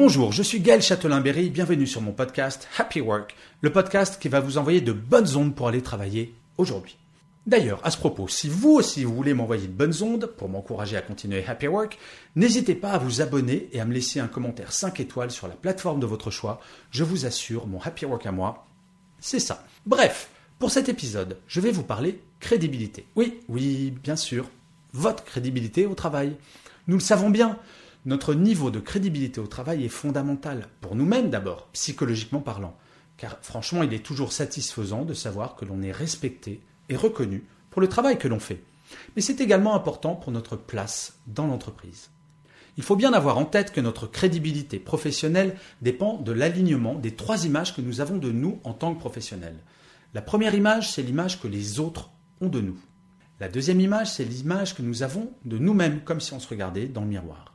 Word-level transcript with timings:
Bonjour, 0.00 0.30
je 0.30 0.44
suis 0.44 0.60
Gaël 0.60 0.80
Châtelain-Berry, 0.80 1.50
bienvenue 1.50 1.88
sur 1.88 2.00
mon 2.00 2.12
podcast 2.12 2.68
Happy 2.78 3.00
Work, 3.00 3.34
le 3.62 3.72
podcast 3.72 4.22
qui 4.22 4.28
va 4.28 4.38
vous 4.38 4.56
envoyer 4.56 4.80
de 4.80 4.92
bonnes 4.92 5.36
ondes 5.36 5.56
pour 5.56 5.66
aller 5.66 5.82
travailler 5.82 6.36
aujourd'hui. 6.56 6.96
D'ailleurs, 7.48 7.80
à 7.82 7.90
ce 7.90 7.98
propos, 7.98 8.28
si 8.28 8.48
vous 8.48 8.74
aussi 8.74 9.02
vous 9.02 9.12
voulez 9.12 9.34
m'envoyer 9.34 9.66
de 9.66 9.72
bonnes 9.72 10.00
ondes 10.00 10.26
pour 10.26 10.48
m'encourager 10.48 10.96
à 10.96 11.02
continuer 11.02 11.44
Happy 11.44 11.66
Work, 11.66 11.98
n'hésitez 12.36 12.76
pas 12.76 12.92
à 12.92 12.98
vous 12.98 13.22
abonner 13.22 13.68
et 13.72 13.80
à 13.80 13.84
me 13.84 13.92
laisser 13.92 14.20
un 14.20 14.28
commentaire 14.28 14.72
5 14.72 15.00
étoiles 15.00 15.32
sur 15.32 15.48
la 15.48 15.56
plateforme 15.56 15.98
de 15.98 16.06
votre 16.06 16.30
choix. 16.30 16.60
Je 16.92 17.02
vous 17.02 17.26
assure, 17.26 17.66
mon 17.66 17.80
Happy 17.80 18.06
Work 18.06 18.24
à 18.24 18.30
moi, 18.30 18.68
c'est 19.18 19.40
ça. 19.40 19.66
Bref, 19.84 20.30
pour 20.60 20.70
cet 20.70 20.88
épisode, 20.88 21.38
je 21.48 21.60
vais 21.60 21.72
vous 21.72 21.82
parler 21.82 22.20
crédibilité. 22.38 23.04
Oui, 23.16 23.40
oui, 23.48 23.92
bien 24.00 24.16
sûr, 24.16 24.48
votre 24.92 25.24
crédibilité 25.24 25.86
au 25.86 25.94
travail. 25.94 26.36
Nous 26.86 26.98
le 26.98 27.02
savons 27.02 27.30
bien, 27.30 27.58
notre 28.08 28.32
niveau 28.32 28.70
de 28.70 28.80
crédibilité 28.80 29.38
au 29.38 29.46
travail 29.46 29.84
est 29.84 29.90
fondamental, 29.90 30.68
pour 30.80 30.96
nous-mêmes 30.96 31.28
d'abord, 31.28 31.68
psychologiquement 31.74 32.40
parlant. 32.40 32.74
Car 33.18 33.36
franchement, 33.42 33.82
il 33.82 33.92
est 33.92 34.02
toujours 34.02 34.32
satisfaisant 34.32 35.04
de 35.04 35.12
savoir 35.12 35.56
que 35.56 35.66
l'on 35.66 35.82
est 35.82 35.92
respecté 35.92 36.62
et 36.88 36.96
reconnu 36.96 37.44
pour 37.68 37.82
le 37.82 37.88
travail 37.88 38.16
que 38.16 38.26
l'on 38.26 38.40
fait. 38.40 38.62
Mais 39.14 39.20
c'est 39.20 39.42
également 39.42 39.74
important 39.74 40.14
pour 40.14 40.32
notre 40.32 40.56
place 40.56 41.18
dans 41.26 41.46
l'entreprise. 41.46 42.08
Il 42.78 42.82
faut 42.82 42.96
bien 42.96 43.12
avoir 43.12 43.36
en 43.36 43.44
tête 43.44 43.72
que 43.72 43.80
notre 43.82 44.06
crédibilité 44.06 44.78
professionnelle 44.78 45.54
dépend 45.82 46.16
de 46.16 46.32
l'alignement 46.32 46.94
des 46.94 47.14
trois 47.14 47.44
images 47.44 47.76
que 47.76 47.82
nous 47.82 48.00
avons 48.00 48.16
de 48.16 48.32
nous 48.32 48.58
en 48.64 48.72
tant 48.72 48.94
que 48.94 49.00
professionnels. 49.00 49.58
La 50.14 50.22
première 50.22 50.54
image, 50.54 50.90
c'est 50.90 51.02
l'image 51.02 51.42
que 51.42 51.48
les 51.48 51.78
autres 51.78 52.08
ont 52.40 52.48
de 52.48 52.62
nous. 52.62 52.78
La 53.38 53.50
deuxième 53.50 53.82
image, 53.82 54.12
c'est 54.14 54.24
l'image 54.24 54.74
que 54.74 54.80
nous 54.80 55.02
avons 55.02 55.30
de 55.44 55.58
nous-mêmes, 55.58 56.00
comme 56.00 56.22
si 56.22 56.32
on 56.32 56.40
se 56.40 56.48
regardait 56.48 56.86
dans 56.86 57.02
le 57.02 57.08
miroir. 57.08 57.52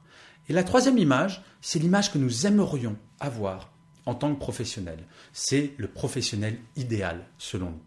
Et 0.50 0.54
la 0.54 0.64
troisième 0.64 0.98
image, 0.98 1.44
c'est 1.62 1.80
l'image 1.80 2.12
que 2.12 2.18
nous 2.18 2.46
aimerions 2.46 2.98
avoir 3.20 3.72
en 4.06 4.16
tant 4.16 4.34
que 4.34 4.40
professionnel. 4.40 5.00
C'est 5.32 5.74
le 5.78 5.88
professionnel 5.88 6.60
idéal, 6.76 7.26
selon 7.38 7.72
nous. 7.72 7.82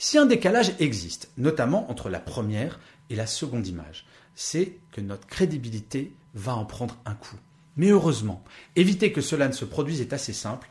Si 0.00 0.16
un 0.16 0.26
décalage 0.26 0.74
existe, 0.78 1.30
notamment 1.36 1.90
entre 1.90 2.08
la 2.08 2.20
première 2.20 2.78
et 3.10 3.16
la 3.16 3.26
seconde 3.26 3.66
image, 3.66 4.06
c'est 4.36 4.76
que 4.92 5.00
notre 5.00 5.26
crédibilité 5.26 6.12
va 6.34 6.54
en 6.54 6.64
prendre 6.64 6.96
un 7.04 7.14
coup. 7.14 7.36
Mais 7.76 7.88
heureusement, 7.88 8.44
éviter 8.76 9.10
que 9.10 9.20
cela 9.20 9.48
ne 9.48 9.52
se 9.52 9.64
produise 9.64 10.00
est 10.00 10.12
assez 10.12 10.32
simple. 10.32 10.68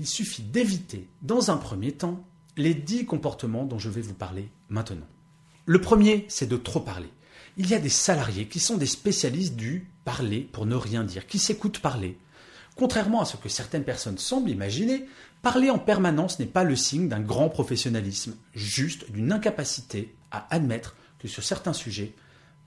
Il 0.00 0.06
suffit 0.06 0.42
d'éviter, 0.42 1.06
dans 1.22 1.52
un 1.52 1.56
premier 1.56 1.92
temps, 1.92 2.24
les 2.56 2.74
dix 2.74 3.04
comportements 3.04 3.64
dont 3.64 3.78
je 3.78 3.90
vais 3.90 4.00
vous 4.00 4.14
parler 4.14 4.48
maintenant. 4.68 5.06
Le 5.66 5.80
premier, 5.80 6.24
c'est 6.28 6.48
de 6.48 6.56
trop 6.56 6.80
parler. 6.80 7.08
Il 7.58 7.70
y 7.70 7.74
a 7.74 7.78
des 7.78 7.88
salariés 7.88 8.48
qui 8.48 8.60
sont 8.60 8.76
des 8.76 8.84
spécialistes 8.84 9.56
du 9.56 9.90
parler 10.04 10.40
pour 10.40 10.66
ne 10.66 10.74
rien 10.74 11.04
dire, 11.04 11.26
qui 11.26 11.38
s'écoutent 11.38 11.80
parler. 11.80 12.18
Contrairement 12.76 13.22
à 13.22 13.24
ce 13.24 13.38
que 13.38 13.48
certaines 13.48 13.84
personnes 13.84 14.18
semblent 14.18 14.50
imaginer, 14.50 15.06
parler 15.40 15.70
en 15.70 15.78
permanence 15.78 16.38
n'est 16.38 16.44
pas 16.44 16.64
le 16.64 16.76
signe 16.76 17.08
d'un 17.08 17.20
grand 17.20 17.48
professionnalisme, 17.48 18.36
juste 18.54 19.10
d'une 19.10 19.32
incapacité 19.32 20.14
à 20.30 20.46
admettre 20.54 20.96
que 21.18 21.28
sur 21.28 21.42
certains 21.42 21.72
sujets, 21.72 22.14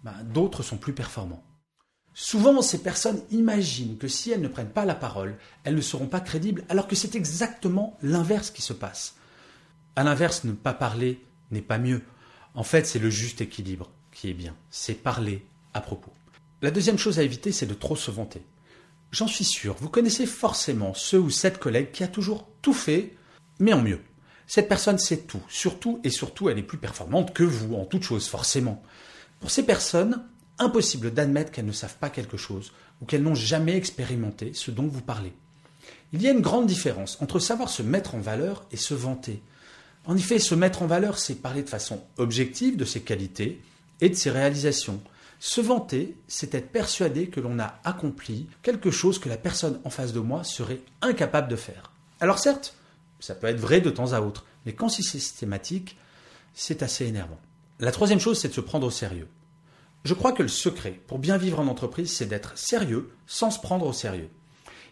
ben, 0.04 0.16
d'autres 0.24 0.64
sont 0.64 0.78
plus 0.78 0.94
performants. 0.94 1.44
Souvent, 2.16 2.64
ces 2.64 2.80
personnes 2.80 3.22
imaginent 3.30 3.98
que 4.00 4.08
si 4.08 4.32
elles 4.32 4.42
ne 4.42 4.48
prennent 4.48 4.72
pas 4.72 4.86
la 4.86 4.96
parole, 4.96 5.38
elles 5.64 5.76
ne 5.76 5.82
seront 5.82 6.08
pas 6.08 6.20
crédibles, 6.20 6.66
alors 6.68 6.88
que 6.88 6.96
c'est 6.96 7.14
exactement 7.14 7.96
l'inverse 8.02 8.50
qui 8.50 8.64
se 8.64 8.74
passe. 8.74 9.16
À 9.96 10.04
l'inverse, 10.04 10.46
ne 10.46 10.54
pas 10.54 10.74
parler 10.74 11.24
n'est 11.52 11.62
pas 11.62 11.78
mieux. 11.78 12.02
En 12.56 12.64
fait, 12.64 12.88
c'est 12.88 12.98
le 12.98 13.12
juste 13.12 13.42
équilibre 13.42 13.92
qui 14.20 14.30
est 14.30 14.34
bien. 14.34 14.54
C'est 14.70 14.96
parler 14.96 15.46
à 15.74 15.80
propos. 15.80 16.12
La 16.62 16.72
deuxième 16.72 16.98
chose 16.98 17.20
à 17.20 17.24
éviter, 17.24 17.54
c'est 17.54 17.66
de 17.66 17.74
trop 17.74 17.96
se 17.96 18.12
vanter. 18.12 18.42
J'en 19.12 19.28
suis 19.28 19.46
sûr, 19.46 19.78
vous 19.80 19.88
connaissez 19.88 20.26
forcément 20.26 20.94
ce 20.94 21.16
ou 21.16 21.30
cette 21.30 21.58
collègue 21.58 21.92
qui 21.92 22.04
a 22.04 22.08
toujours 22.10 22.46
tout 22.62 22.74
fait, 22.74 23.16
mais 23.60 23.72
en 23.72 23.82
mieux. 23.82 24.02
Cette 24.46 24.68
personne 24.68 24.98
sait 24.98 25.22
tout, 25.22 25.42
surtout 25.48 26.02
et 26.04 26.10
surtout 26.10 26.50
elle 26.50 26.58
est 26.58 26.64
plus 26.64 26.78
performante 26.78 27.34
que 27.34 27.44
vous 27.44 27.76
en 27.76 27.86
toute 27.86 28.04
chose, 28.04 28.28
forcément. 28.28 28.84
Pour 29.40 29.52
ces 29.52 29.64
personnes, 29.64 30.22
impossible 30.58 31.14
d'admettre 31.14 31.52
qu'elles 31.52 31.66
ne 31.66 31.72
savent 31.72 31.98
pas 31.98 32.10
quelque 32.10 32.36
chose 32.36 32.74
ou 33.02 33.06
qu'elles 33.06 33.24
n'ont 33.24 33.36
jamais 33.36 33.78
expérimenté 33.78 34.52
ce 34.54 34.70
dont 34.70 34.88
vous 34.88 35.02
parlez. 35.02 35.32
Il 36.12 36.22
y 36.22 36.28
a 36.28 36.32
une 36.32 36.42
grande 36.42 36.68
différence 36.68 37.18
entre 37.22 37.40
savoir 37.40 37.70
se 37.70 37.84
mettre 37.84 38.16
en 38.16 38.20
valeur 38.20 38.66
et 38.74 38.78
se 38.78 38.94
vanter. 38.94 39.42
En 40.06 40.18
effet, 40.18 40.40
se 40.40 40.56
mettre 40.56 40.82
en 40.82 40.88
valeur, 40.88 41.18
c'est 41.18 41.36
parler 41.36 41.64
de 41.64 41.70
façon 41.70 42.04
objective 42.18 42.76
de 42.76 42.86
ses 42.86 43.02
qualités 43.02 43.62
et 44.02 44.10
de 44.10 44.16
ses 44.16 44.32
réalisations. 44.32 45.02
Se 45.40 45.62
vanter, 45.62 46.18
c'est 46.28 46.54
être 46.54 46.72
persuadé 46.72 47.28
que 47.28 47.40
l'on 47.40 47.60
a 47.60 47.80
accompli 47.84 48.48
quelque 48.62 48.92
chose 48.92 49.20
que 49.20 49.30
la 49.30 49.38
personne 49.38 49.80
en 49.84 49.90
face 49.90 50.12
de 50.12 50.20
moi 50.20 50.44
serait 50.44 50.82
incapable 51.02 51.48
de 51.48 51.56
faire. 51.56 51.92
Alors 52.20 52.40
certes, 52.40 52.76
ça 53.20 53.36
peut 53.36 53.48
être 53.48 53.60
vrai 53.60 53.80
de 53.80 53.90
temps 53.90 54.14
à 54.14 54.22
autre, 54.22 54.46
mais 54.66 54.74
quand 54.74 54.90
c'est 54.90 55.02
systématique, 55.02 55.98
c'est 56.54 56.84
assez 56.84 57.06
énervant. 57.06 57.40
La 57.80 57.92
troisième 57.92 58.20
chose, 58.20 58.38
c'est 58.38 58.50
de 58.50 58.54
se 58.54 58.62
prendre 58.62 58.88
au 58.88 58.92
sérieux. 58.92 59.28
Je 60.04 60.14
crois 60.14 60.32
que 60.34 60.44
le 60.44 60.50
secret 60.50 61.00
pour 61.08 61.20
bien 61.20 61.38
vivre 61.38 61.60
en 61.60 61.68
entreprise, 61.68 62.14
c'est 62.14 62.26
d'être 62.26 62.58
sérieux 62.58 63.10
sans 63.26 63.52
se 63.52 63.60
prendre 63.60 63.86
au 63.86 63.94
sérieux. 63.94 64.30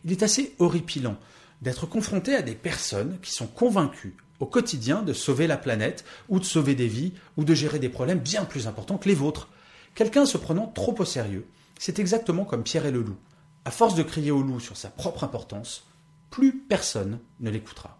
Il 0.06 0.12
est 0.12 0.23
assez 0.23 0.56
horripilant 0.59 1.17
d'être 1.62 1.85
confronté 1.85 2.35
à 2.35 2.41
des 2.41 2.56
personnes 2.56 3.18
qui 3.22 3.31
sont 3.31 3.47
convaincues 3.47 4.16
au 4.40 4.45
quotidien 4.45 5.01
de 5.01 5.13
sauver 5.13 5.47
la 5.47 5.57
planète 5.57 6.06
ou 6.29 6.40
de 6.40 6.45
sauver 6.45 6.75
des 6.75 6.88
vies 6.88 7.13
ou 7.38 7.44
de 7.44 7.53
gérer 7.53 7.79
des 7.79 7.90
problèmes 7.90 8.19
bien 8.19 8.45
plus 8.45 8.68
importants 8.68 8.97
que 8.97 9.09
les 9.09 9.16
vôtres. 9.16 9.50
Quelqu'un 9.96 10.25
se 10.25 10.38
prenant 10.38 10.67
trop 10.67 10.96
au 11.00 11.06
sérieux, 11.06 11.47
c'est 11.79 12.00
exactement 12.00 12.46
comme 12.46 12.63
Pierre 12.63 12.85
et 12.85 12.91
le 12.91 13.01
loup. 13.01 13.17
À 13.66 13.72
force 13.72 13.96
de 13.96 14.03
crier 14.03 14.31
au 14.31 14.41
loup 14.41 14.59
sur 14.59 14.78
sa 14.78 14.90
propre 14.90 15.23
importance, 15.23 15.85
plus 16.29 16.57
personne 16.57 17.19
ne 17.40 17.50
l'écoutera. 17.50 17.97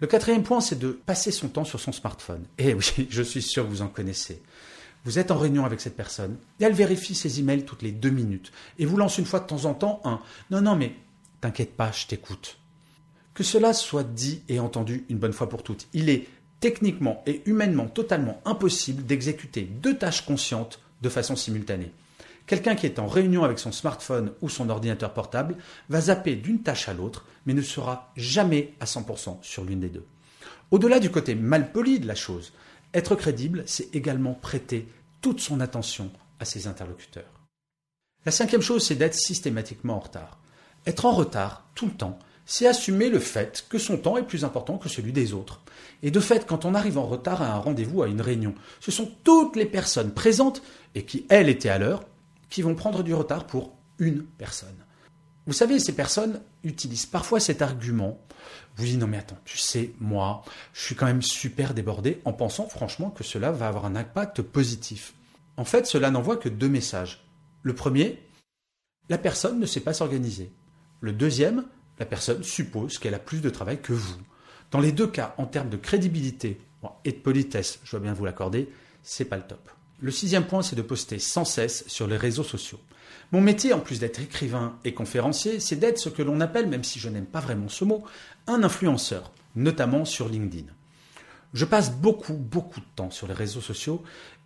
Le 0.00 0.06
quatrième 0.06 0.42
point, 0.42 0.60
c'est 0.60 0.78
de 0.78 0.92
passer 0.92 1.30
son 1.30 1.48
temps 1.48 1.64
sur 1.64 1.80
son 1.80 1.92
smartphone. 1.92 2.46
Et 2.56 2.72
oui, 2.72 3.06
je 3.10 3.22
suis 3.22 3.42
sûr 3.42 3.64
que 3.64 3.70
vous 3.70 3.82
en 3.82 3.88
connaissez. 3.88 4.42
Vous 5.04 5.18
êtes 5.18 5.30
en 5.30 5.38
réunion 5.38 5.64
avec 5.64 5.80
cette 5.80 5.96
personne, 5.96 6.36
et 6.58 6.64
elle 6.64 6.74
vérifie 6.74 7.14
ses 7.14 7.40
emails 7.40 7.64
toutes 7.64 7.82
les 7.82 7.92
deux 7.92 8.10
minutes, 8.10 8.52
et 8.78 8.84
vous 8.84 8.98
lance 8.98 9.18
une 9.18 9.24
fois 9.24 9.40
de 9.40 9.46
temps 9.46 9.64
en 9.64 9.74
temps 9.74 10.00
un 10.04 10.20
Non, 10.50 10.60
non, 10.60 10.76
mais 10.76 10.94
t'inquiète 11.40 11.74
pas, 11.76 11.90
je 11.92 12.06
t'écoute. 12.06 12.59
Que 13.34 13.44
cela 13.44 13.72
soit 13.72 14.04
dit 14.04 14.42
et 14.48 14.60
entendu 14.60 15.04
une 15.08 15.18
bonne 15.18 15.32
fois 15.32 15.48
pour 15.48 15.62
toutes, 15.62 15.86
il 15.92 16.08
est 16.10 16.26
techniquement 16.60 17.22
et 17.26 17.42
humainement 17.46 17.86
totalement 17.86 18.40
impossible 18.44 19.04
d'exécuter 19.04 19.62
deux 19.62 19.96
tâches 19.96 20.26
conscientes 20.26 20.80
de 21.00 21.08
façon 21.08 21.36
simultanée. 21.36 21.92
Quelqu'un 22.46 22.74
qui 22.74 22.86
est 22.86 22.98
en 22.98 23.06
réunion 23.06 23.44
avec 23.44 23.58
son 23.58 23.72
smartphone 23.72 24.32
ou 24.40 24.48
son 24.48 24.70
ordinateur 24.70 25.14
portable 25.14 25.56
va 25.88 26.00
zapper 26.00 26.34
d'une 26.34 26.62
tâche 26.62 26.88
à 26.88 26.94
l'autre, 26.94 27.24
mais 27.46 27.54
ne 27.54 27.62
sera 27.62 28.12
jamais 28.16 28.74
à 28.80 28.84
100% 28.84 29.38
sur 29.42 29.64
l'une 29.64 29.80
des 29.80 29.88
deux. 29.88 30.04
Au-delà 30.70 31.00
du 31.00 31.10
côté 31.10 31.34
malpoli 31.34 32.00
de 32.00 32.06
la 32.06 32.14
chose, 32.14 32.52
être 32.92 33.14
crédible, 33.14 33.62
c'est 33.66 33.94
également 33.94 34.34
prêter 34.34 34.88
toute 35.20 35.40
son 35.40 35.60
attention 35.60 36.10
à 36.40 36.44
ses 36.44 36.66
interlocuteurs. 36.66 37.40
La 38.26 38.32
cinquième 38.32 38.62
chose, 38.62 38.84
c'est 38.84 38.96
d'être 38.96 39.14
systématiquement 39.14 39.96
en 39.96 40.00
retard. 40.00 40.38
Être 40.86 41.06
en 41.06 41.12
retard 41.12 41.64
tout 41.74 41.86
le 41.86 41.92
temps, 41.92 42.18
c'est 42.50 42.66
assumer 42.66 43.10
le 43.10 43.20
fait 43.20 43.64
que 43.68 43.78
son 43.78 43.96
temps 43.96 44.16
est 44.16 44.24
plus 44.24 44.44
important 44.44 44.76
que 44.76 44.88
celui 44.88 45.12
des 45.12 45.34
autres. 45.34 45.60
Et 46.02 46.10
de 46.10 46.18
fait, 46.18 46.48
quand 46.48 46.64
on 46.64 46.74
arrive 46.74 46.98
en 46.98 47.06
retard 47.06 47.42
à 47.42 47.52
un 47.54 47.58
rendez-vous, 47.58 48.02
à 48.02 48.08
une 48.08 48.20
réunion, 48.20 48.56
ce 48.80 48.90
sont 48.90 49.08
toutes 49.22 49.54
les 49.54 49.66
personnes 49.66 50.12
présentes 50.12 50.60
et 50.96 51.04
qui, 51.04 51.26
elles, 51.28 51.48
étaient 51.48 51.68
à 51.68 51.78
l'heure, 51.78 52.02
qui 52.48 52.62
vont 52.62 52.74
prendre 52.74 53.04
du 53.04 53.14
retard 53.14 53.46
pour 53.46 53.76
une 54.00 54.24
personne. 54.24 54.84
Vous 55.46 55.52
savez, 55.52 55.78
ces 55.78 55.94
personnes 55.94 56.40
utilisent 56.64 57.06
parfois 57.06 57.38
cet 57.38 57.62
argument. 57.62 58.18
Vous 58.74 58.84
dites, 58.84 58.98
non 58.98 59.06
mais 59.06 59.18
attends, 59.18 59.38
tu 59.44 59.56
sais, 59.56 59.92
moi, 60.00 60.42
je 60.72 60.80
suis 60.82 60.96
quand 60.96 61.06
même 61.06 61.22
super 61.22 61.72
débordé 61.72 62.20
en 62.24 62.32
pensant 62.32 62.66
franchement 62.66 63.10
que 63.10 63.22
cela 63.22 63.52
va 63.52 63.68
avoir 63.68 63.86
un 63.86 63.94
impact 63.94 64.42
positif. 64.42 65.14
En 65.56 65.64
fait, 65.64 65.86
cela 65.86 66.10
n'envoie 66.10 66.36
que 66.36 66.48
deux 66.48 66.68
messages. 66.68 67.24
Le 67.62 67.76
premier, 67.76 68.20
la 69.08 69.18
personne 69.18 69.60
ne 69.60 69.66
sait 69.66 69.78
pas 69.78 69.94
s'organiser. 69.94 70.50
Le 71.00 71.12
deuxième, 71.12 71.64
la 72.00 72.06
personne 72.06 72.42
suppose 72.42 72.98
qu'elle 72.98 73.14
a 73.14 73.20
plus 73.20 73.42
de 73.42 73.50
travail 73.50 73.80
que 73.80 73.92
vous. 73.92 74.16
Dans 74.70 74.80
les 74.80 74.90
deux 74.90 75.06
cas, 75.06 75.34
en 75.36 75.44
termes 75.44 75.68
de 75.68 75.76
crédibilité 75.76 76.58
et 77.04 77.12
de 77.12 77.18
politesse, 77.18 77.78
je 77.84 77.90
dois 77.92 78.00
bien 78.00 78.14
vous 78.14 78.24
l'accorder, 78.24 78.70
c'est 79.02 79.26
pas 79.26 79.36
le 79.36 79.42
top. 79.42 79.70
Le 80.00 80.10
sixième 80.10 80.46
point, 80.46 80.62
c'est 80.62 80.76
de 80.76 80.82
poster 80.82 81.18
sans 81.18 81.44
cesse 81.44 81.84
sur 81.86 82.06
les 82.06 82.16
réseaux 82.16 82.42
sociaux. 82.42 82.80
Mon 83.32 83.42
métier, 83.42 83.74
en 83.74 83.80
plus 83.80 84.00
d'être 84.00 84.18
écrivain 84.18 84.78
et 84.84 84.94
conférencier, 84.94 85.60
c'est 85.60 85.76
d'être 85.76 85.98
ce 85.98 86.08
que 86.08 86.22
l'on 86.22 86.40
appelle, 86.40 86.68
même 86.68 86.84
si 86.84 86.98
je 86.98 87.10
n'aime 87.10 87.26
pas 87.26 87.40
vraiment 87.40 87.68
ce 87.68 87.84
mot, 87.84 88.02
un 88.46 88.62
influenceur, 88.62 89.30
notamment 89.54 90.06
sur 90.06 90.28
LinkedIn. 90.28 90.72
Je 91.52 91.64
passe 91.66 91.92
beaucoup, 91.92 92.32
beaucoup 92.32 92.80
de 92.80 92.86
temps 92.96 93.10
sur 93.10 93.26
les 93.26 93.34
réseaux 93.34 93.60
sociaux 93.60 94.02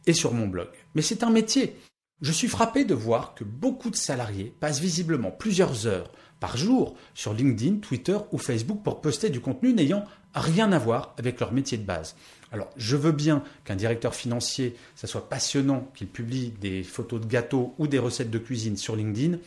et 0.07 0.13
sur 0.13 0.35
mon 0.35 0.49
blog. 0.49 0.69
Mais 0.97 1.03
c'est 1.03 1.23
un 1.23 1.31
métier. 1.31 1.77
Je 2.23 2.33
suis 2.33 2.49
frappé 2.49 2.85
de 2.85 2.95
voir 2.95 3.35
que 3.35 3.45
beaucoup 3.45 3.91
de 3.91 3.97
salariés 3.97 4.55
passent 4.61 4.81
visiblement 4.81 5.31
plusieurs 5.31 5.87
heures 5.87 6.11
par 6.41 6.57
jour 6.57 6.95
sur 7.15 7.35
LinkedIn, 7.35 7.79
Twitter 7.79 8.17
ou 8.33 8.39
Facebook 8.39 8.83
pour 8.83 9.01
poster 9.01 9.31
du 9.31 9.41
contenu 9.41 9.73
n'ayant 9.73 10.05
rien 10.35 10.73
à 10.73 10.79
voir 10.79 11.15
avec 11.19 11.41
leur 11.41 11.53
métier 11.53 11.79
de 11.79 11.85
base. 11.85 12.17
Alors, 12.53 12.71
je 12.77 12.97
veux 12.97 13.13
bien 13.13 13.43
qu'un 13.65 13.77
directeur 13.77 14.15
financier, 14.15 14.77
ça 14.95 15.07
soit 15.07 15.29
passionnant, 15.29 15.91
qu'il 15.95 16.09
publie 16.09 16.51
des 16.61 16.83
photos 16.83 17.21
de 17.21 17.27
gâteaux 17.27 17.75
ou 17.79 17.87
des 17.87 17.99
recettes 17.99 18.31
de 18.31 18.39
cuisine 18.39 18.77
sur 18.77 18.95
LinkedIn, 18.95 19.39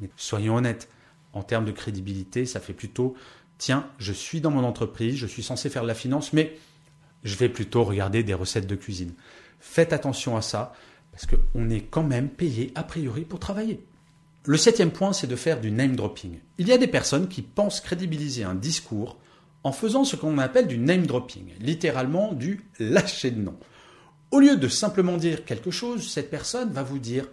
mais 0.00 0.10
soyons 0.16 0.56
honnêtes, 0.56 0.88
en 1.32 1.42
termes 1.42 1.64
de 1.64 1.72
crédibilité, 1.72 2.44
ça 2.44 2.60
fait 2.60 2.72
plutôt 2.72 3.14
tiens, 3.58 3.88
je 3.98 4.12
suis 4.12 4.40
dans 4.40 4.50
mon 4.50 4.64
entreprise, 4.64 5.16
je 5.16 5.26
suis 5.26 5.42
censé 5.42 5.70
faire 5.70 5.82
de 5.82 5.88
la 5.88 5.94
finance, 5.94 6.32
mais 6.32 6.58
je 7.22 7.36
vais 7.36 7.48
plutôt 7.48 7.84
regarder 7.84 8.22
des 8.22 8.34
recettes 8.34 8.66
de 8.66 8.74
cuisine. 8.74 9.14
Faites 9.60 9.92
attention 9.92 10.36
à 10.36 10.42
ça, 10.42 10.72
parce 11.12 11.26
qu'on 11.26 11.70
est 11.70 11.82
quand 11.82 12.02
même 12.02 12.28
payé 12.28 12.72
a 12.74 12.82
priori 12.82 13.22
pour 13.22 13.38
travailler. 13.38 13.84
Le 14.44 14.56
septième 14.56 14.90
point, 14.90 15.12
c'est 15.12 15.26
de 15.26 15.36
faire 15.36 15.60
du 15.60 15.70
name 15.70 15.96
dropping. 15.96 16.38
Il 16.58 16.68
y 16.68 16.72
a 16.72 16.78
des 16.78 16.86
personnes 16.86 17.28
qui 17.28 17.42
pensent 17.42 17.80
crédibiliser 17.80 18.44
un 18.44 18.54
discours 18.54 19.18
en 19.64 19.72
faisant 19.72 20.04
ce 20.04 20.16
qu'on 20.16 20.38
appelle 20.38 20.66
du 20.66 20.78
name 20.78 21.06
dropping, 21.06 21.52
littéralement 21.60 22.32
du 22.32 22.64
lâcher 22.78 23.30
de 23.30 23.40
nom. 23.40 23.58
Au 24.30 24.40
lieu 24.40 24.56
de 24.56 24.68
simplement 24.68 25.18
dire 25.18 25.44
quelque 25.44 25.70
chose, 25.70 26.08
cette 26.08 26.30
personne 26.30 26.72
va 26.72 26.82
vous 26.82 26.98
dire 26.98 27.28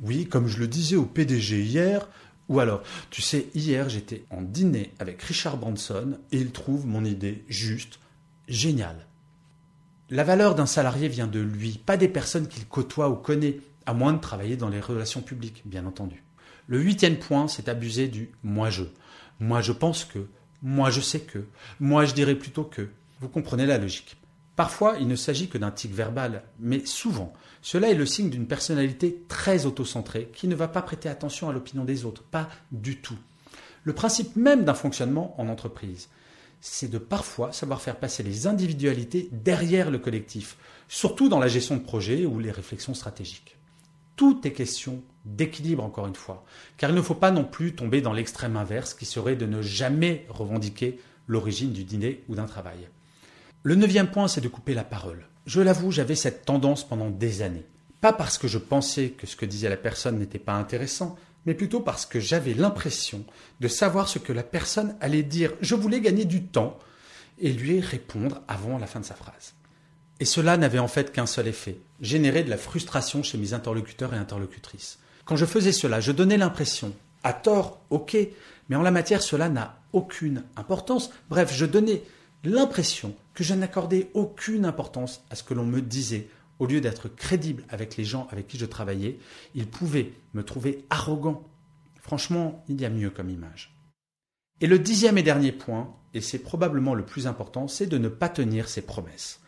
Oui, 0.00 0.26
comme 0.26 0.46
je 0.46 0.60
le 0.60 0.68
disais 0.68 0.94
au 0.94 1.06
PDG 1.06 1.62
hier, 1.62 2.06
ou 2.48 2.60
alors, 2.60 2.82
tu 3.10 3.20
sais, 3.20 3.48
hier 3.54 3.88
j'étais 3.88 4.24
en 4.30 4.42
dîner 4.42 4.92
avec 5.00 5.20
Richard 5.22 5.56
Branson 5.56 6.18
et 6.30 6.38
il 6.38 6.52
trouve 6.52 6.86
mon 6.86 7.04
idée 7.04 7.44
juste 7.48 7.98
géniale. 8.46 9.07
La 10.10 10.24
valeur 10.24 10.54
d'un 10.54 10.64
salarié 10.64 11.08
vient 11.08 11.26
de 11.26 11.38
lui, 11.38 11.82
pas 11.84 11.98
des 11.98 12.08
personnes 12.08 12.48
qu'il 12.48 12.66
côtoie 12.66 13.10
ou 13.10 13.16
connaît, 13.16 13.60
à 13.84 13.92
moins 13.92 14.14
de 14.14 14.20
travailler 14.20 14.56
dans 14.56 14.70
les 14.70 14.80
relations 14.80 15.20
publiques, 15.20 15.62
bien 15.66 15.84
entendu. 15.84 16.24
Le 16.66 16.80
huitième 16.80 17.18
point, 17.18 17.46
c'est 17.46 17.68
abuser 17.68 18.08
du 18.08 18.30
moi-je. 18.42 18.84
Moi 19.38 19.60
je 19.60 19.72
pense 19.72 20.06
que, 20.06 20.20
moi 20.62 20.88
je 20.90 21.02
sais 21.02 21.20
que, 21.20 21.44
moi 21.78 22.06
je 22.06 22.14
dirais 22.14 22.36
plutôt 22.36 22.64
que. 22.64 22.88
Vous 23.20 23.28
comprenez 23.28 23.66
la 23.66 23.78
logique. 23.78 24.16
Parfois, 24.56 24.96
il 24.98 25.08
ne 25.08 25.16
s'agit 25.16 25.48
que 25.48 25.58
d'un 25.58 25.70
tic 25.70 25.92
verbal, 25.92 26.42
mais 26.58 26.86
souvent, 26.86 27.32
cela 27.62 27.90
est 27.90 27.94
le 27.94 28.06
signe 28.06 28.30
d'une 28.30 28.46
personnalité 28.46 29.24
très 29.28 29.66
autocentrée 29.66 30.30
qui 30.34 30.48
ne 30.48 30.54
va 30.54 30.68
pas 30.68 30.82
prêter 30.82 31.08
attention 31.08 31.48
à 31.48 31.52
l'opinion 31.52 31.84
des 31.84 32.04
autres, 32.04 32.22
pas 32.22 32.48
du 32.72 33.00
tout. 33.00 33.18
Le 33.84 33.92
principe 33.92 34.36
même 34.36 34.64
d'un 34.64 34.74
fonctionnement 34.74 35.34
en 35.38 35.48
entreprise, 35.48 36.08
c'est 36.60 36.90
de 36.90 36.98
parfois 36.98 37.52
savoir 37.52 37.80
faire 37.80 37.96
passer 37.96 38.22
les 38.22 38.46
individualités 38.46 39.28
derrière 39.32 39.90
le 39.90 39.98
collectif, 39.98 40.56
surtout 40.88 41.28
dans 41.28 41.38
la 41.38 41.48
gestion 41.48 41.76
de 41.76 41.82
projet 41.82 42.26
ou 42.26 42.38
les 42.38 42.50
réflexions 42.50 42.94
stratégiques. 42.94 43.56
Tout 44.16 44.40
est 44.44 44.52
question 44.52 45.02
d'équilibre, 45.24 45.84
encore 45.84 46.06
une 46.06 46.16
fois, 46.16 46.44
car 46.76 46.90
il 46.90 46.96
ne 46.96 47.02
faut 47.02 47.14
pas 47.14 47.30
non 47.30 47.44
plus 47.44 47.74
tomber 47.74 48.00
dans 48.00 48.12
l'extrême 48.12 48.56
inverse 48.56 48.94
qui 48.94 49.06
serait 49.06 49.36
de 49.36 49.46
ne 49.46 49.62
jamais 49.62 50.26
revendiquer 50.28 50.98
l'origine 51.28 51.72
du 51.72 51.84
dîner 51.84 52.24
ou 52.28 52.34
d'un 52.34 52.46
travail. 52.46 52.88
Le 53.62 53.74
neuvième 53.74 54.10
point, 54.10 54.28
c'est 54.28 54.40
de 54.40 54.48
couper 54.48 54.74
la 54.74 54.84
parole. 54.84 55.26
Je 55.46 55.60
l'avoue, 55.60 55.92
j'avais 55.92 56.14
cette 56.14 56.44
tendance 56.44 56.86
pendant 56.86 57.10
des 57.10 57.42
années. 57.42 57.66
Pas 58.00 58.12
parce 58.12 58.38
que 58.38 58.48
je 58.48 58.58
pensais 58.58 59.10
que 59.10 59.26
ce 59.26 59.36
que 59.36 59.46
disait 59.46 59.68
la 59.68 59.76
personne 59.76 60.18
n'était 60.18 60.38
pas 60.38 60.54
intéressant, 60.54 61.16
mais 61.48 61.54
plutôt 61.54 61.80
parce 61.80 62.04
que 62.04 62.20
j'avais 62.20 62.52
l'impression 62.52 63.24
de 63.60 63.68
savoir 63.68 64.06
ce 64.06 64.18
que 64.18 64.34
la 64.34 64.42
personne 64.42 64.94
allait 65.00 65.22
dire. 65.22 65.54
Je 65.62 65.74
voulais 65.74 66.02
gagner 66.02 66.26
du 66.26 66.42
temps 66.44 66.78
et 67.38 67.50
lui 67.50 67.80
répondre 67.80 68.42
avant 68.48 68.76
la 68.76 68.86
fin 68.86 69.00
de 69.00 69.06
sa 69.06 69.14
phrase. 69.14 69.54
Et 70.20 70.26
cela 70.26 70.58
n'avait 70.58 70.78
en 70.78 70.88
fait 70.88 71.10
qu'un 71.10 71.24
seul 71.24 71.48
effet, 71.48 71.78
générer 72.02 72.44
de 72.44 72.50
la 72.50 72.58
frustration 72.58 73.22
chez 73.22 73.38
mes 73.38 73.54
interlocuteurs 73.54 74.12
et 74.12 74.18
interlocutrices. 74.18 74.98
Quand 75.24 75.36
je 75.36 75.46
faisais 75.46 75.72
cela, 75.72 76.00
je 76.00 76.12
donnais 76.12 76.36
l'impression, 76.36 76.92
à 77.24 77.32
tort, 77.32 77.80
ok, 77.88 78.18
mais 78.68 78.76
en 78.76 78.82
la 78.82 78.90
matière 78.90 79.22
cela 79.22 79.48
n'a 79.48 79.78
aucune 79.94 80.44
importance. 80.54 81.08
Bref, 81.30 81.54
je 81.54 81.64
donnais 81.64 82.02
l'impression 82.44 83.14
que 83.32 83.42
je 83.42 83.54
n'accordais 83.54 84.10
aucune 84.12 84.66
importance 84.66 85.22
à 85.30 85.34
ce 85.34 85.44
que 85.44 85.54
l'on 85.54 85.64
me 85.64 85.80
disait 85.80 86.28
au 86.58 86.66
lieu 86.66 86.80
d'être 86.80 87.08
crédible 87.08 87.64
avec 87.68 87.96
les 87.96 88.04
gens 88.04 88.28
avec 88.30 88.48
qui 88.48 88.58
je 88.58 88.66
travaillais, 88.66 89.18
ils 89.54 89.66
pouvaient 89.66 90.12
me 90.34 90.42
trouver 90.42 90.84
arrogant. 90.90 91.44
Franchement, 92.00 92.64
il 92.68 92.80
y 92.80 92.84
a 92.84 92.90
mieux 92.90 93.10
comme 93.10 93.30
image. 93.30 93.74
Et 94.60 94.66
le 94.66 94.78
dixième 94.78 95.18
et 95.18 95.22
dernier 95.22 95.52
point, 95.52 95.94
et 96.14 96.20
c'est 96.20 96.38
probablement 96.38 96.94
le 96.94 97.04
plus 97.04 97.26
important, 97.26 97.68
c'est 97.68 97.86
de 97.86 97.98
ne 97.98 98.08
pas 98.08 98.28
tenir 98.28 98.68
ses 98.68 98.82
promesses. 98.82 99.40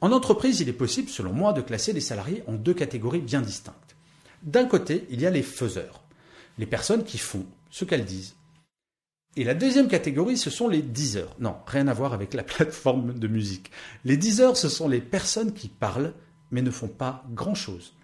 En 0.00 0.12
entreprise, 0.12 0.60
il 0.60 0.68
est 0.68 0.74
possible, 0.74 1.08
selon 1.08 1.32
moi, 1.32 1.52
de 1.52 1.60
classer 1.60 1.92
les 1.92 2.00
salariés 2.00 2.44
en 2.46 2.52
deux 2.52 2.74
catégories 2.74 3.20
bien 3.20 3.40
distinctes. 3.40 3.96
D'un 4.42 4.66
côté, 4.66 5.06
il 5.10 5.20
y 5.20 5.26
a 5.26 5.30
les 5.30 5.42
faiseurs, 5.42 6.04
les 6.58 6.66
personnes 6.66 7.04
qui 7.04 7.18
font 7.18 7.46
ce 7.70 7.84
qu'elles 7.84 8.04
disent. 8.04 8.36
Et 9.36 9.44
la 9.44 9.54
deuxième 9.54 9.88
catégorie, 9.88 10.36
ce 10.36 10.50
sont 10.50 10.68
les 10.68 10.82
diseurs. 10.82 11.34
Non, 11.38 11.56
rien 11.66 11.88
à 11.88 11.94
voir 11.94 12.12
avec 12.12 12.34
la 12.34 12.42
plateforme 12.44 13.18
de 13.18 13.28
musique. 13.28 13.70
Les 14.04 14.16
diseurs, 14.16 14.56
ce 14.56 14.68
sont 14.68 14.88
les 14.88 15.00
personnes 15.00 15.52
qui 15.52 15.68
parlent, 15.68 16.12
mais 16.50 16.62
ne 16.62 16.70
font 16.70 16.88
pas 16.88 17.24
grand-chose. 17.30 17.94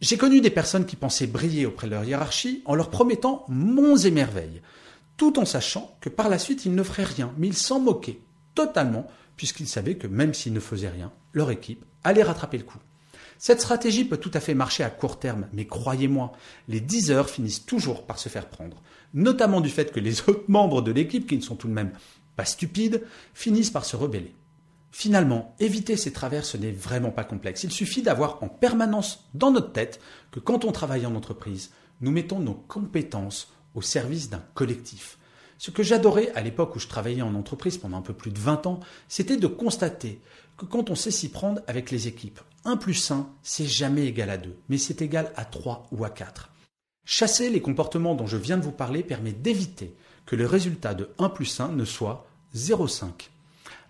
J'ai 0.00 0.16
connu 0.16 0.40
des 0.40 0.50
personnes 0.50 0.86
qui 0.86 0.96
pensaient 0.96 1.26
briller 1.26 1.64
auprès 1.64 1.86
de 1.86 1.92
leur 1.92 2.04
hiérarchie 2.04 2.62
en 2.64 2.74
leur 2.74 2.90
promettant 2.90 3.44
monts 3.48 3.96
et 3.96 4.10
merveilles, 4.10 4.62
tout 5.16 5.38
en 5.38 5.44
sachant 5.44 5.96
que 6.00 6.08
par 6.08 6.28
la 6.28 6.38
suite 6.38 6.64
ils 6.64 6.74
ne 6.74 6.82
feraient 6.82 7.04
rien, 7.04 7.32
mais 7.38 7.46
ils 7.46 7.56
s'en 7.56 7.78
moquaient 7.78 8.20
totalement, 8.54 9.06
puisqu'ils 9.36 9.68
savaient 9.68 9.96
que 9.96 10.06
même 10.06 10.34
s'ils 10.34 10.52
ne 10.52 10.60
faisaient 10.60 10.88
rien, 10.88 11.12
leur 11.32 11.50
équipe 11.50 11.84
allait 12.04 12.22
rattraper 12.22 12.58
le 12.58 12.64
coup. 12.64 12.78
Cette 13.38 13.60
stratégie 13.60 14.04
peut 14.04 14.18
tout 14.18 14.30
à 14.34 14.40
fait 14.40 14.54
marcher 14.54 14.84
à 14.84 14.90
court 14.90 15.18
terme, 15.18 15.48
mais 15.52 15.66
croyez-moi, 15.66 16.32
les 16.68 16.80
10 16.80 17.10
heures 17.10 17.30
finissent 17.30 17.66
toujours 17.66 18.06
par 18.06 18.18
se 18.18 18.28
faire 18.28 18.48
prendre, 18.48 18.82
notamment 19.14 19.60
du 19.60 19.68
fait 19.68 19.92
que 19.92 20.00
les 20.00 20.20
autres 20.28 20.44
membres 20.48 20.82
de 20.82 20.92
l'équipe, 20.92 21.26
qui 21.26 21.36
ne 21.36 21.42
sont 21.42 21.56
tout 21.56 21.68
de 21.68 21.72
même 21.72 21.92
pas 22.36 22.44
stupides, 22.44 23.02
finissent 23.34 23.70
par 23.70 23.84
se 23.84 23.96
rebeller. 23.96 24.34
Finalement, 24.94 25.56
éviter 25.58 25.96
ces 25.96 26.12
travers, 26.12 26.44
ce 26.44 26.58
n'est 26.58 26.70
vraiment 26.70 27.10
pas 27.10 27.24
complexe. 27.24 27.64
Il 27.64 27.72
suffit 27.72 28.02
d'avoir 28.02 28.42
en 28.42 28.48
permanence 28.48 29.24
dans 29.32 29.50
notre 29.50 29.72
tête 29.72 30.00
que 30.30 30.38
quand 30.38 30.66
on 30.66 30.70
travaille 30.70 31.06
en 31.06 31.14
entreprise, 31.14 31.70
nous 32.02 32.10
mettons 32.10 32.38
nos 32.38 32.54
compétences 32.54 33.50
au 33.74 33.80
service 33.80 34.28
d'un 34.28 34.44
collectif. 34.52 35.18
Ce 35.56 35.70
que 35.70 35.82
j'adorais 35.82 36.30
à 36.34 36.42
l'époque 36.42 36.76
où 36.76 36.78
je 36.78 36.88
travaillais 36.88 37.22
en 37.22 37.34
entreprise 37.34 37.78
pendant 37.78 37.96
un 37.96 38.02
peu 38.02 38.12
plus 38.12 38.32
de 38.32 38.38
20 38.38 38.66
ans, 38.66 38.80
c'était 39.08 39.38
de 39.38 39.46
constater 39.46 40.20
que 40.58 40.66
quand 40.66 40.90
on 40.90 40.94
sait 40.94 41.10
s'y 41.10 41.30
prendre 41.30 41.62
avec 41.66 41.90
les 41.90 42.06
équipes, 42.06 42.40
1 42.66 42.76
plus 42.76 43.10
1, 43.10 43.28
c'est 43.42 43.66
jamais 43.66 44.06
égal 44.06 44.28
à 44.28 44.36
2, 44.36 44.54
mais 44.68 44.76
c'est 44.76 45.00
égal 45.00 45.32
à 45.36 45.46
3 45.46 45.88
ou 45.90 46.04
à 46.04 46.10
4. 46.10 46.50
Chasser 47.06 47.48
les 47.48 47.62
comportements 47.62 48.14
dont 48.14 48.26
je 48.26 48.36
viens 48.36 48.58
de 48.58 48.62
vous 48.62 48.72
parler 48.72 49.02
permet 49.02 49.32
d'éviter 49.32 49.96
que 50.26 50.36
le 50.36 50.46
résultat 50.46 50.94
de 50.94 51.08
1 51.18 51.30
plus 51.30 51.60
1 51.60 51.68
ne 51.68 51.84
soit 51.84 52.26
0,5. 52.54 53.30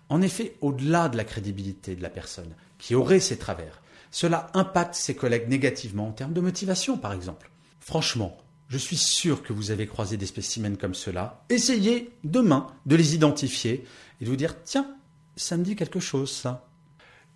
En 0.09 0.21
effet, 0.21 0.57
au-delà 0.61 1.09
de 1.09 1.17
la 1.17 1.23
crédibilité 1.23 1.95
de 1.95 2.03
la 2.03 2.09
personne 2.09 2.55
qui 2.77 2.95
aurait 2.95 3.19
ses 3.19 3.37
travers, 3.37 3.81
cela 4.11 4.51
impacte 4.53 4.95
ses 4.95 5.15
collègues 5.15 5.49
négativement 5.49 6.07
en 6.07 6.11
termes 6.11 6.33
de 6.33 6.41
motivation, 6.41 6.97
par 6.97 7.13
exemple. 7.13 7.49
Franchement, 7.79 8.37
je 8.69 8.77
suis 8.77 8.97
sûr 8.97 9.43
que 9.43 9.53
vous 9.53 9.71
avez 9.71 9.87
croisé 9.87 10.17
des 10.17 10.25
spécimens 10.25 10.75
comme 10.75 10.93
cela. 10.93 11.43
Essayez 11.49 12.11
demain 12.23 12.67
de 12.85 12.95
les 12.95 13.15
identifier 13.15 13.85
et 14.21 14.25
de 14.25 14.29
vous 14.29 14.35
dire 14.35 14.63
tiens, 14.63 14.95
ça 15.35 15.57
me 15.57 15.63
dit 15.63 15.75
quelque 15.75 15.99
chose, 15.99 16.31
ça. 16.31 16.67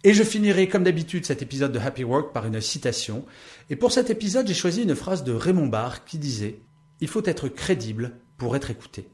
Et 0.03 0.13
je 0.13 0.23
finirai 0.23 0.69
comme 0.69 0.83
d'habitude 0.83 1.25
cet 1.25 1.41
épisode 1.41 1.71
de 1.71 1.79
Happy 1.79 2.03
Work 2.03 2.31
par 2.31 2.45
une 2.45 2.61
citation. 2.61 3.25
Et 3.69 3.75
pour 3.75 3.91
cet 3.91 4.09
épisode, 4.09 4.47
j'ai 4.47 4.53
choisi 4.53 4.83
une 4.83 4.95
phrase 4.95 5.23
de 5.23 5.33
Raymond 5.33 5.67
Barre 5.67 6.05
qui 6.05 6.17
disait 6.17 6.59
Il 7.01 7.07
faut 7.07 7.25
être 7.25 7.49
crédible 7.49 8.13
pour 8.37 8.55
être 8.55 8.69
écouté. 8.69 9.07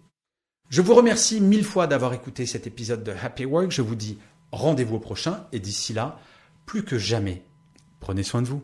Je 0.69 0.81
vous 0.81 0.95
remercie 0.95 1.39
mille 1.39 1.63
fois 1.63 1.87
d'avoir 1.87 2.13
écouté 2.13 2.45
cet 2.45 2.65
épisode 2.65 3.03
de 3.03 3.11
Happy 3.11 3.45
Work. 3.45 3.71
Je 3.71 3.81
vous 3.81 3.95
dis 3.95 4.17
rendez-vous 4.51 4.95
au 4.95 4.99
prochain 4.99 5.45
et 5.51 5.59
d'ici 5.59 5.93
là, 5.93 6.19
plus 6.65 6.83
que 6.83 6.97
jamais, 6.97 7.43
prenez 7.99 8.23
soin 8.23 8.41
de 8.41 8.47
vous. 8.47 8.63